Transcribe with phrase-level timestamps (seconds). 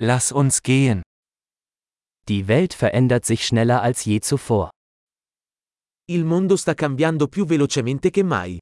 [0.00, 1.02] Lass uns gehen.
[2.28, 4.70] Die Welt verändert sich schneller als je zuvor.
[6.08, 8.60] Il mondo sta cambiando più velocemente che mai.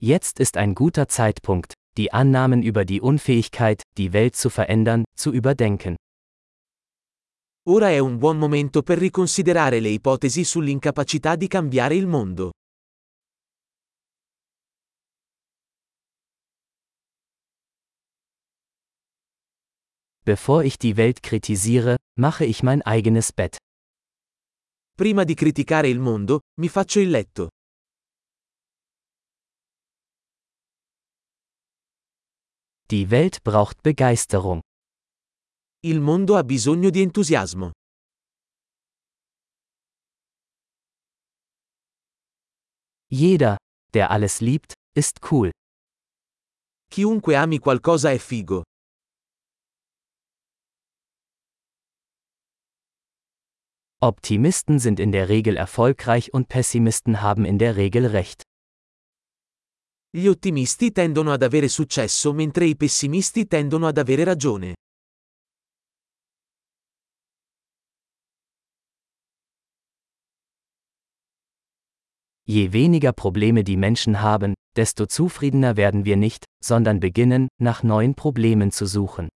[0.00, 5.30] Jetzt ist ein guter Zeitpunkt, die Annahmen über die Unfähigkeit, die Welt zu verändern, zu
[5.32, 5.94] überdenken.
[7.68, 12.50] Ora è un buon momento per riconsiderare le ipotesi sull'incapacità di cambiare il mondo.
[20.24, 23.56] Bevor ich die Welt kritisiere, mache ich mein eigenes Bett.
[24.96, 27.48] Prima di criticare il mondo, mi faccio il letto.
[32.88, 34.60] Die Welt braucht Begeisterung.
[35.80, 37.72] Il mondo ha bisogno di entusiasmo.
[43.10, 43.56] Jeder,
[43.92, 45.50] der alles liebt, ist cool.
[46.88, 48.62] Chiunque ami qualcosa è figo.
[54.04, 58.42] Optimisten sind in der Regel erfolgreich und Pessimisten haben in der Regel recht.
[60.10, 64.74] Gli ottimisti tendono ad avere successo mentre i pessimisti tendono ad avere ragione.
[72.44, 78.16] Je weniger Probleme die Menschen haben, desto zufriedener werden wir nicht, sondern beginnen, nach neuen
[78.16, 79.28] Problemen zu suchen.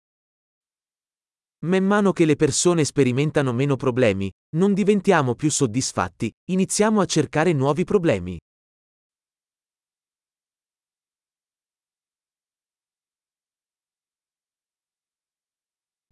[1.65, 7.55] Man mano che le persone sperimentano meno problemi, non diventiamo più soddisfatti, iniziamo a cercare
[7.55, 8.39] nuovi problemi.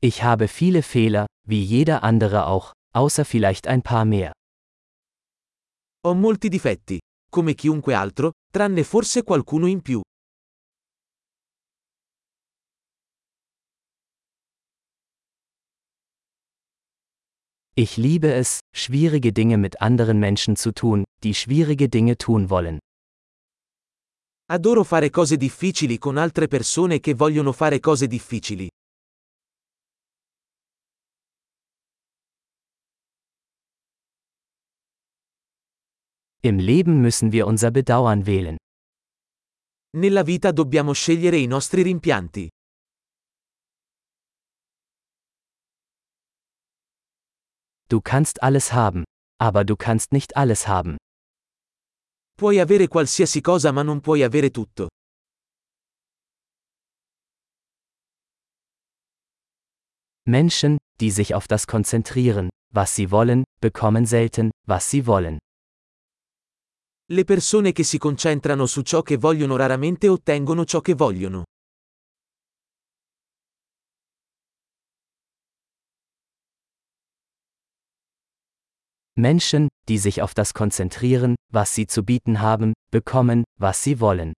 [0.01, 4.33] Ich habe viele Fehler, wie jeder andere auch, außer vielleicht ein paar mehr.
[6.07, 6.99] Ho molti difetti,
[7.31, 10.01] come chiunque altro, tranne forse qualcuno in più.
[17.75, 22.79] Ich liebe es, schwierige Dinge mit anderen Menschen zu tun, die schwierige Dinge tun wollen.
[24.51, 28.69] Adoro fare cose difficili con altre persone che vogliono fare cose difficili.
[36.45, 38.59] Im Leben müssen wir unser Bedauern wählen.
[39.97, 42.51] Nella vita dobbiamo scegliere i nostri rimpianti.
[47.93, 49.05] Du kannst alles haben,
[49.39, 50.97] aber du kannst nicht alles haben.
[52.39, 54.89] Puoi avere qualsiasi cosa ma non puoi avere tutto.
[60.27, 65.37] Menschen, die sich auf das konzentrieren, was sie wollen, bekommen selten, was sie wollen.
[67.11, 71.45] Le persone che si concentrano su ciò che vogliono raramente ottengono ciò che vogliono.
[79.19, 84.33] Menschen, die sich auf das konzentrieren, was sie zu bieten haben, bekommen, was sie wollen.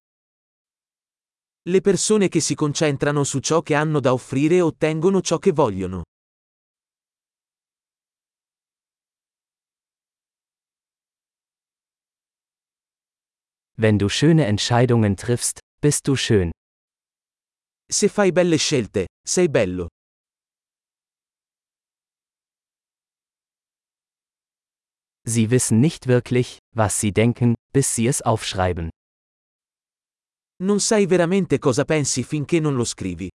[1.67, 6.03] Le persone che si concentrano su ciò che hanno da offrire ottengono ciò che vogliono.
[13.77, 16.51] Wenn du schöne Entscheidungen triffst, bist du schön.
[17.91, 19.89] Se fai belle scelte, sei bello.
[25.27, 28.91] Sie wissen nicht wirklich, was sie denken, bis sie es aufschreiben.
[30.63, 33.29] Non sai veramente cosa pensi finché non lo scrivi.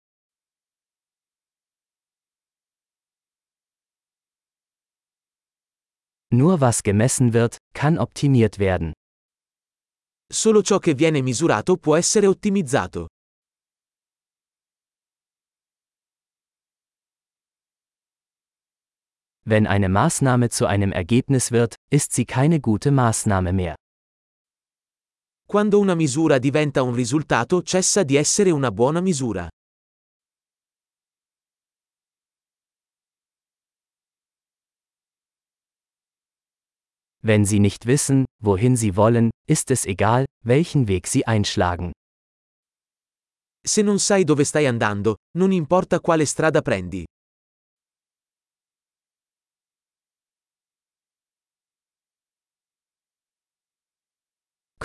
[6.30, 8.92] Nur was gemessen wird, kann optimiert werden.
[10.30, 13.08] Solo ciò che viene misurato può essere ottimizzato.
[19.50, 23.76] Wenn eine Maßnahme zu einem Ergebnis wird, ist sie keine gute Maßnahme mehr.
[25.46, 29.48] Quando una misura diventa un risultato cessa di essere una buona misura.
[37.22, 41.92] Wenn Sie nicht wissen, wohin Sie wollen, ist es egal, welchen Weg Sie einschlagen.
[43.66, 47.06] Se non sai dove stai andando, non importa quale strada prendi.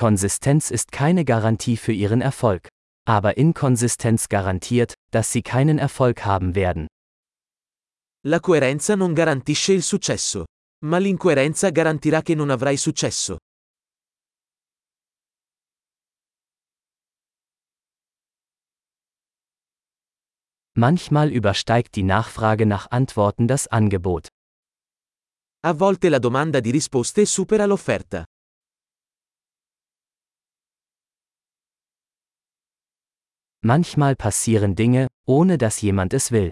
[0.03, 2.67] Konsistenz ist keine Garantie für Ihren Erfolg.
[3.07, 6.87] Aber Inkonsistenz garantiert, dass Sie keinen Erfolg haben werden.
[8.25, 10.43] La coerenza non garantisce il successo.
[10.83, 13.37] Ma l'incoerenza garantirà che non avrai successo.
[20.75, 24.27] Manchmal übersteigt die Nachfrage nach Antworten das Angebot.
[25.61, 28.25] A volte la domanda di risposte supera l'offerta.
[33.65, 36.51] Manchmal passieren Dinge, ohne dass jemand es will.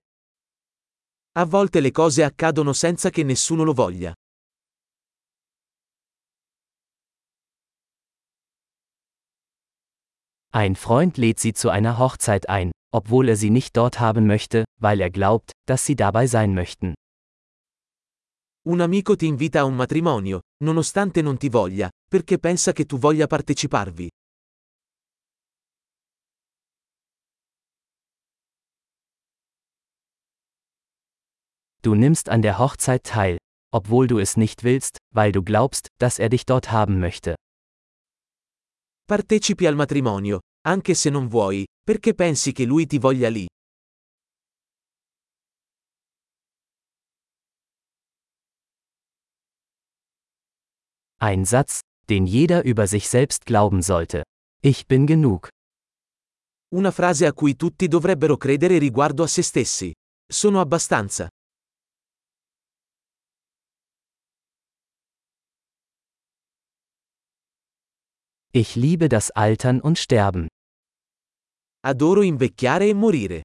[1.36, 4.14] A volte le cose accadono senza che nessuno lo voglia.
[10.54, 14.64] Ein Freund lädt sie zu einer Hochzeit ein, obwohl er sie nicht dort haben möchte,
[14.80, 16.94] weil er glaubt, dass sie dabei sein möchten.
[18.70, 22.98] Un amico ti invita a un matrimonio, nonostante non ti voglia, perché pensa che tu
[22.98, 24.10] voglia parteciparvi.
[31.84, 33.38] Du nimmst an der Hochzeit teil,
[33.74, 37.34] obwohl du es nicht willst, weil du glaubst, dass er dich dort haben möchte.
[39.08, 43.48] Partecipi al matrimonio, anche se non vuoi, perché pensi che lui ti voglia lì.
[51.20, 51.80] Ein Satz,
[52.10, 54.24] den jeder über sich selbst glauben sollte.
[54.64, 55.50] Ich bin genug.
[56.74, 59.92] Una frase a cui tutti dovrebbero credere riguardo a se stessi.
[60.32, 61.28] Sono abbastanza.
[68.54, 70.50] Ich liebe das Altern und Sterben.
[71.86, 73.44] Adoro invecchiare e morire.